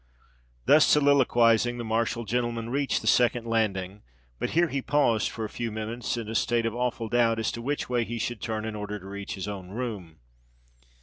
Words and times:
Thus 0.65 0.83
soliloquising, 0.87 1.77
the 1.77 1.83
martial 1.83 2.25
gentleman 2.25 2.71
reached 2.71 3.01
the 3.01 3.07
second 3.07 3.45
landing; 3.45 4.01
but 4.39 4.49
here 4.57 4.67
he 4.67 4.81
paused 4.81 5.29
for 5.29 5.45
a 5.45 5.47
few 5.47 5.71
minutes 5.71 6.17
in 6.17 6.27
a 6.27 6.33
state 6.33 6.65
of 6.65 6.73
awful 6.73 7.07
doubt 7.07 7.37
as 7.37 7.51
to 7.51 7.61
which 7.61 7.87
way 7.87 8.03
he 8.03 8.17
should 8.17 8.41
turn 8.41 8.65
in 8.65 8.75
order 8.75 8.97
to 8.99 9.05
reach 9.05 9.35
his 9.35 9.47
own 9.47 9.69
room. 9.69 10.17